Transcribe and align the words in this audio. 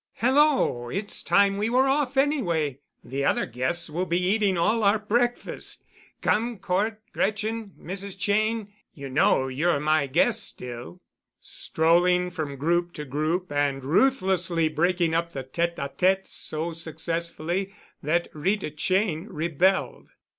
"Hello! 0.15 0.89
It's 0.89 1.21
time 1.21 1.57
we 1.57 1.69
were 1.69 1.87
off 1.87 2.17
anyway. 2.17 2.79
The 3.03 3.23
other 3.23 3.45
guests 3.45 3.87
will 3.87 4.07
be 4.07 4.19
eating 4.19 4.57
all 4.57 4.83
our 4.83 4.97
breakfast. 4.97 5.83
Come, 6.23 6.57
Cort, 6.57 6.99
Gretchen, 7.13 7.73
Mrs. 7.79 8.17
Cheyne—you 8.19 9.09
know 9.11 9.47
you're 9.47 9.79
my 9.79 10.07
guest 10.07 10.41
still," 10.43 10.99
strolling 11.39 12.31
from 12.31 12.55
group 12.55 12.93
to 12.93 13.05
group 13.05 13.51
and 13.51 13.83
ruthlessly 13.85 14.69
breaking 14.69 15.13
up 15.13 15.33
the 15.33 15.43
tête 15.43 15.77
a 15.77 15.89
têtes 15.89 16.29
so 16.29 16.73
successfully 16.73 17.71
that 18.01 18.27
Rita 18.33 18.71
Cheyne 18.71 19.27
rebelled. 19.29 20.13